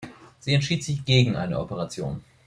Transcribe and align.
Sie 0.39 0.55
entschied 0.55 0.83
sich 0.83 1.05
gegen 1.05 1.35
eine 1.35 1.59
Operation. 1.59 2.23